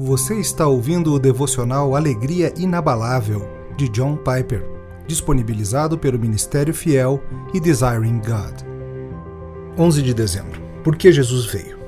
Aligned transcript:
Você 0.00 0.36
está 0.38 0.64
ouvindo 0.64 1.12
o 1.12 1.18
devocional 1.18 1.96
Alegria 1.96 2.54
Inabalável, 2.56 3.50
de 3.76 3.88
John 3.88 4.16
Piper, 4.16 4.64
disponibilizado 5.08 5.98
pelo 5.98 6.20
Ministério 6.20 6.72
Fiel 6.72 7.20
e 7.52 7.58
Desiring 7.58 8.20
God. 8.20 8.62
11 9.76 10.00
de 10.00 10.14
dezembro. 10.14 10.62
Por 10.84 10.94
que 10.94 11.10
Jesus 11.10 11.46
veio? 11.46 11.80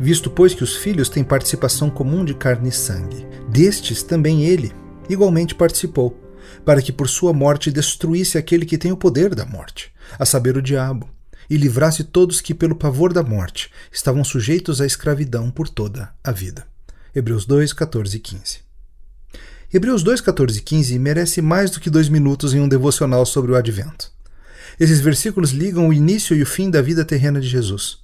Visto, 0.00 0.30
pois, 0.30 0.54
que 0.54 0.64
os 0.64 0.76
filhos 0.76 1.10
têm 1.10 1.22
participação 1.22 1.90
comum 1.90 2.24
de 2.24 2.32
carne 2.32 2.70
e 2.70 2.72
sangue, 2.72 3.26
destes 3.50 4.02
também 4.02 4.44
ele 4.44 4.72
igualmente 5.06 5.54
participou, 5.54 6.18
para 6.64 6.80
que 6.80 6.90
por 6.90 7.06
sua 7.06 7.34
morte 7.34 7.70
destruísse 7.70 8.38
aquele 8.38 8.64
que 8.64 8.78
tem 8.78 8.92
o 8.92 8.96
poder 8.96 9.34
da 9.34 9.44
morte, 9.44 9.92
a 10.18 10.24
saber, 10.24 10.56
o 10.56 10.62
diabo, 10.62 11.06
e 11.50 11.58
livrasse 11.58 12.02
todos 12.02 12.40
que, 12.40 12.54
pelo 12.54 12.74
pavor 12.74 13.12
da 13.12 13.22
morte, 13.22 13.70
estavam 13.92 14.24
sujeitos 14.24 14.80
à 14.80 14.86
escravidão 14.86 15.50
por 15.50 15.68
toda 15.68 16.14
a 16.24 16.32
vida. 16.32 16.69
Hebreus 17.14 17.44
2, 17.44 17.72
14 17.72 18.16
e 18.16 18.20
15. 18.20 18.58
Hebreus 19.74 20.04
2, 20.04 20.20
14 20.20 20.58
e 20.58 20.62
15 20.62 20.98
merece 21.00 21.42
mais 21.42 21.68
do 21.68 21.80
que 21.80 21.90
dois 21.90 22.08
minutos 22.08 22.54
em 22.54 22.60
um 22.60 22.68
devocional 22.68 23.26
sobre 23.26 23.50
o 23.50 23.56
advento. 23.56 24.12
Esses 24.78 25.00
versículos 25.00 25.50
ligam 25.50 25.88
o 25.88 25.92
início 25.92 26.36
e 26.36 26.42
o 26.42 26.46
fim 26.46 26.70
da 26.70 26.80
vida 26.80 27.04
terrena 27.04 27.40
de 27.40 27.48
Jesus. 27.48 27.98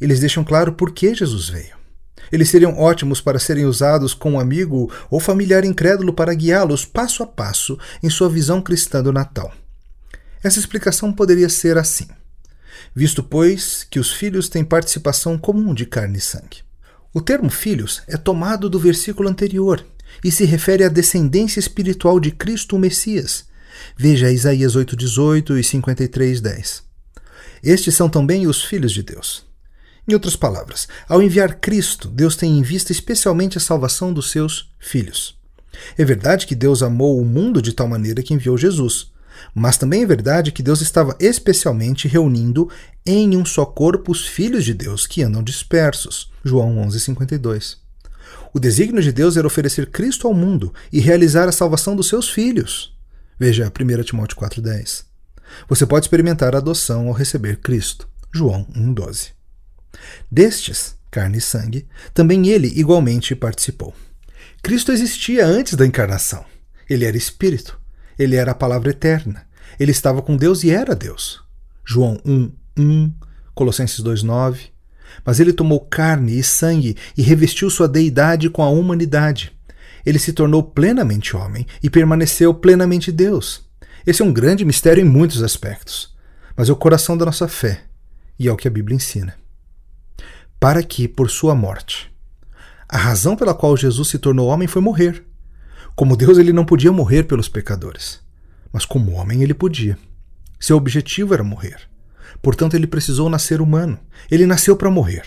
Eles 0.00 0.18
deixam 0.18 0.42
claro 0.42 0.72
por 0.72 0.92
que 0.92 1.14
Jesus 1.14 1.50
veio. 1.50 1.76
Eles 2.32 2.48
seriam 2.48 2.78
ótimos 2.78 3.20
para 3.20 3.38
serem 3.38 3.66
usados 3.66 4.14
com 4.14 4.32
um 4.32 4.40
amigo 4.40 4.90
ou 5.10 5.20
familiar 5.20 5.62
incrédulo 5.62 6.14
para 6.14 6.34
guiá-los 6.34 6.86
passo 6.86 7.22
a 7.22 7.26
passo 7.26 7.78
em 8.02 8.08
sua 8.08 8.30
visão 8.30 8.62
cristã 8.62 9.02
do 9.02 9.12
Natal. 9.12 9.52
Essa 10.42 10.58
explicação 10.58 11.12
poderia 11.12 11.50
ser 11.50 11.76
assim: 11.76 12.08
visto, 12.94 13.22
pois, 13.22 13.86
que 13.90 14.00
os 14.00 14.10
filhos 14.10 14.48
têm 14.48 14.64
participação 14.64 15.36
comum 15.36 15.74
de 15.74 15.84
carne 15.84 16.16
e 16.16 16.22
sangue. 16.22 16.67
O 17.12 17.20
termo 17.20 17.48
filhos 17.48 18.02
é 18.06 18.16
tomado 18.16 18.68
do 18.68 18.78
versículo 18.78 19.28
anterior 19.28 19.84
e 20.22 20.30
se 20.30 20.44
refere 20.44 20.84
à 20.84 20.88
descendência 20.88 21.58
espiritual 21.58 22.20
de 22.20 22.30
Cristo 22.30 22.76
o 22.76 22.78
Messias. 22.78 23.46
Veja 23.96 24.30
Isaías 24.30 24.76
8:18 24.76 25.58
e 25.58 25.62
53:10. 25.62 26.82
Estes 27.62 27.94
são 27.94 28.08
também 28.08 28.46
os 28.46 28.62
filhos 28.62 28.92
de 28.92 29.02
Deus. 29.02 29.46
Em 30.06 30.14
outras 30.14 30.36
palavras, 30.36 30.88
ao 31.08 31.22
enviar 31.22 31.60
Cristo, 31.60 32.08
Deus 32.08 32.36
tem 32.36 32.58
em 32.58 32.62
vista 32.62 32.92
especialmente 32.92 33.58
a 33.58 33.60
salvação 33.60 34.12
dos 34.12 34.30
seus 34.30 34.72
filhos. 34.78 35.36
É 35.96 36.04
verdade 36.04 36.46
que 36.46 36.54
Deus 36.54 36.82
amou 36.82 37.20
o 37.20 37.24
mundo 37.24 37.60
de 37.60 37.72
tal 37.72 37.86
maneira 37.86 38.22
que 38.22 38.32
enviou 38.32 38.56
Jesus, 38.56 39.12
mas 39.54 39.76
também 39.76 40.02
é 40.02 40.06
verdade 40.06 40.52
que 40.52 40.62
Deus 40.62 40.80
estava 40.80 41.16
especialmente 41.20 42.08
reunindo 42.08 42.70
em 43.04 43.36
um 43.36 43.44
só 43.44 43.64
corpo 43.64 44.12
os 44.12 44.26
filhos 44.26 44.64
de 44.64 44.74
Deus 44.74 45.06
que 45.06 45.22
andam 45.22 45.42
dispersos. 45.42 46.30
João 46.44 46.76
11:52. 46.78 47.76
O 48.52 48.58
desígnio 48.58 49.02
de 49.02 49.12
Deus 49.12 49.36
era 49.36 49.46
oferecer 49.46 49.90
Cristo 49.90 50.26
ao 50.26 50.34
mundo 50.34 50.72
e 50.92 51.00
realizar 51.00 51.48
a 51.48 51.52
salvação 51.52 51.94
dos 51.94 52.08
seus 52.08 52.28
filhos. 52.28 52.96
Veja 53.38 53.70
1 53.70 54.02
Timóteo 54.04 54.36
4:10. 54.36 55.04
Você 55.68 55.86
pode 55.86 56.06
experimentar 56.06 56.54
a 56.54 56.58
adoção 56.58 57.08
ao 57.08 57.12
receber 57.12 57.58
Cristo. 57.60 58.08
João 58.32 58.66
1:12. 58.74 59.32
Destes, 60.30 60.96
carne 61.10 61.38
e 61.38 61.40
sangue, 61.40 61.86
também 62.12 62.48
ele 62.48 62.68
igualmente 62.68 63.34
participou. 63.34 63.94
Cristo 64.62 64.92
existia 64.92 65.46
antes 65.46 65.74
da 65.74 65.86
encarnação. 65.86 66.44
Ele 66.88 67.04
era 67.04 67.16
espírito. 67.16 67.78
Ele 68.18 68.36
era 68.36 68.52
a 68.52 68.54
palavra 68.54 68.90
eterna. 68.90 69.46
Ele 69.78 69.92
estava 69.92 70.20
com 70.20 70.36
Deus 70.36 70.64
e 70.64 70.70
era 70.70 70.94
Deus. 70.94 71.40
João 71.84 72.20
1, 72.24 72.52
1, 72.78 73.14
Colossenses 73.54 74.00
2, 74.00 74.22
9. 74.22 74.70
Mas 75.24 75.40
ele 75.40 75.52
tomou 75.52 75.80
carne 75.80 76.38
e 76.38 76.42
sangue 76.42 76.96
e 77.16 77.22
revestiu 77.22 77.70
sua 77.70 77.88
deidade 77.88 78.50
com 78.50 78.62
a 78.62 78.68
humanidade. 78.68 79.52
Ele 80.04 80.18
se 80.18 80.32
tornou 80.32 80.62
plenamente 80.62 81.36
homem 81.36 81.66
e 81.82 81.90
permaneceu 81.90 82.54
plenamente 82.54 83.12
Deus. 83.12 83.66
Esse 84.06 84.22
é 84.22 84.24
um 84.24 84.32
grande 84.32 84.64
mistério 84.64 85.02
em 85.02 85.08
muitos 85.08 85.42
aspectos, 85.42 86.16
mas 86.56 86.68
é 86.68 86.72
o 86.72 86.76
coração 86.76 87.16
da 87.16 87.26
nossa 87.26 87.46
fé 87.46 87.84
e 88.38 88.48
é 88.48 88.52
o 88.52 88.56
que 88.56 88.68
a 88.68 88.70
Bíblia 88.70 88.96
ensina. 88.96 89.34
Para 90.58 90.82
que, 90.82 91.06
por 91.06 91.28
sua 91.28 91.54
morte, 91.54 92.10
a 92.88 92.96
razão 92.96 93.36
pela 93.36 93.54
qual 93.54 93.76
Jesus 93.76 94.08
se 94.08 94.18
tornou 94.18 94.48
homem 94.48 94.66
foi 94.66 94.80
morrer. 94.80 95.24
Como 95.98 96.16
Deus, 96.16 96.38
ele 96.38 96.52
não 96.52 96.64
podia 96.64 96.92
morrer 96.92 97.24
pelos 97.24 97.48
pecadores, 97.48 98.20
mas 98.72 98.84
como 98.84 99.14
homem, 99.14 99.42
ele 99.42 99.52
podia. 99.52 99.98
Seu 100.60 100.76
objetivo 100.76 101.34
era 101.34 101.42
morrer. 101.42 101.76
Portanto, 102.40 102.74
ele 102.74 102.86
precisou 102.86 103.28
nascer 103.28 103.60
humano. 103.60 103.98
Ele 104.30 104.46
nasceu 104.46 104.76
para 104.76 104.92
morrer. 104.92 105.24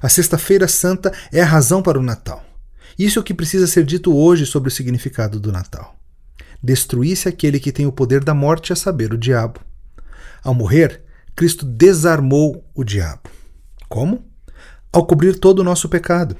A 0.00 0.08
Sexta-feira 0.08 0.66
Santa 0.66 1.12
é 1.30 1.42
a 1.42 1.44
razão 1.44 1.82
para 1.82 1.98
o 1.98 2.02
Natal. 2.02 2.42
Isso 2.98 3.18
é 3.18 3.20
o 3.20 3.22
que 3.22 3.34
precisa 3.34 3.66
ser 3.66 3.84
dito 3.84 4.16
hoje 4.16 4.46
sobre 4.46 4.70
o 4.70 4.72
significado 4.72 5.38
do 5.38 5.52
Natal. 5.52 5.94
Destruísse 6.62 7.28
aquele 7.28 7.60
que 7.60 7.70
tem 7.70 7.84
o 7.84 7.92
poder 7.92 8.24
da 8.24 8.32
morte, 8.32 8.72
a 8.72 8.76
saber, 8.76 9.12
o 9.12 9.18
diabo. 9.18 9.60
Ao 10.42 10.54
morrer, 10.54 11.02
Cristo 11.36 11.66
desarmou 11.66 12.64
o 12.74 12.82
diabo. 12.82 13.28
Como? 13.90 14.24
Ao 14.90 15.04
cobrir 15.04 15.38
todo 15.38 15.58
o 15.58 15.64
nosso 15.64 15.86
pecado. 15.86 16.34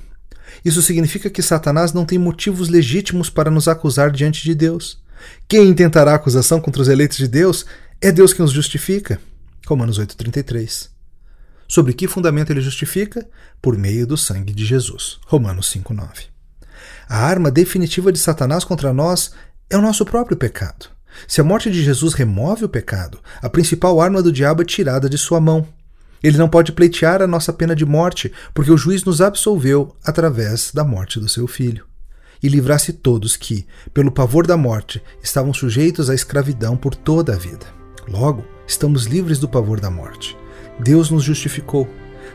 Isso 0.64 0.82
significa 0.82 1.30
que 1.30 1.42
Satanás 1.42 1.92
não 1.92 2.04
tem 2.04 2.18
motivos 2.18 2.68
legítimos 2.68 3.30
para 3.30 3.50
nos 3.50 3.68
acusar 3.68 4.10
diante 4.10 4.42
de 4.44 4.54
Deus. 4.54 5.02
Quem 5.48 5.68
intentará 5.68 6.14
acusação 6.14 6.60
contra 6.60 6.82
os 6.82 6.88
eleitos 6.88 7.16
de 7.16 7.28
Deus 7.28 7.64
é 8.00 8.12
Deus 8.12 8.32
quem 8.32 8.44
os 8.44 8.52
justifica. 8.52 9.20
Romanos 9.66 9.98
8,33. 9.98 10.88
Sobre 11.66 11.94
que 11.94 12.06
fundamento 12.06 12.50
ele 12.50 12.60
justifica? 12.60 13.26
Por 13.60 13.76
meio 13.78 14.06
do 14.06 14.16
sangue 14.16 14.52
de 14.52 14.64
Jesus. 14.64 15.18
Romanos 15.26 15.72
5,9. 15.72 16.26
A 17.08 17.18
arma 17.18 17.50
definitiva 17.50 18.12
de 18.12 18.18
Satanás 18.18 18.64
contra 18.64 18.92
nós 18.92 19.32
é 19.70 19.76
o 19.76 19.82
nosso 19.82 20.04
próprio 20.04 20.36
pecado. 20.36 20.86
Se 21.26 21.40
a 21.40 21.44
morte 21.44 21.70
de 21.70 21.82
Jesus 21.82 22.14
remove 22.14 22.64
o 22.64 22.68
pecado, 22.68 23.20
a 23.40 23.48
principal 23.48 24.00
arma 24.00 24.22
do 24.22 24.32
diabo 24.32 24.62
é 24.62 24.64
tirada 24.64 25.08
de 25.08 25.16
sua 25.16 25.40
mão. 25.40 25.66
Ele 26.24 26.38
não 26.38 26.48
pode 26.48 26.72
pleitear 26.72 27.20
a 27.20 27.26
nossa 27.26 27.52
pena 27.52 27.76
de 27.76 27.84
morte, 27.84 28.32
porque 28.54 28.72
o 28.72 28.78
juiz 28.78 29.04
nos 29.04 29.20
absolveu 29.20 29.94
através 30.02 30.70
da 30.72 30.82
morte 30.82 31.20
do 31.20 31.28
seu 31.28 31.46
filho. 31.46 31.84
E 32.42 32.48
livrasse 32.48 32.94
todos 32.94 33.36
que, 33.36 33.66
pelo 33.92 34.10
pavor 34.10 34.46
da 34.46 34.56
morte, 34.56 35.02
estavam 35.22 35.52
sujeitos 35.52 36.08
à 36.08 36.14
escravidão 36.14 36.78
por 36.78 36.94
toda 36.94 37.34
a 37.34 37.36
vida. 37.36 37.66
Logo, 38.08 38.42
estamos 38.66 39.04
livres 39.04 39.38
do 39.38 39.46
pavor 39.46 39.78
da 39.78 39.90
morte. 39.90 40.34
Deus 40.80 41.10
nos 41.10 41.22
justificou. 41.22 41.86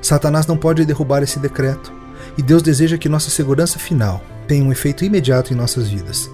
Satanás 0.04 0.46
não 0.46 0.56
pode 0.56 0.86
derrubar 0.86 1.24
esse 1.24 1.40
decreto. 1.40 1.92
E 2.38 2.44
Deus 2.44 2.62
deseja 2.62 2.96
que 2.96 3.10
nossa 3.10 3.32
segurança 3.32 3.80
final 3.80 4.24
tenha 4.48 4.64
um 4.64 4.72
efeito 4.72 5.04
imediato 5.04 5.52
em 5.52 5.58
nossas 5.58 5.88
vidas. 5.88 6.30